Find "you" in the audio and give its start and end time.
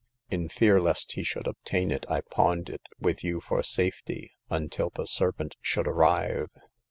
3.23-3.39